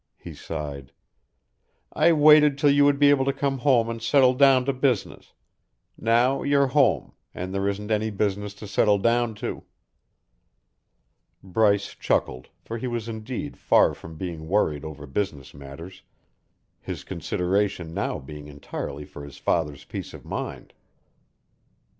[0.17, 0.93] He sighed.
[1.93, 5.33] "I waited till you would be able to come home and settle down to business;
[5.95, 9.61] now you're home, and there isn't any business to settle down to."
[11.43, 16.01] Bryce chuckled, for he was indeed far from being worried over business matters,
[16.79, 20.73] his consideration now being entirely for his father's peace of mind.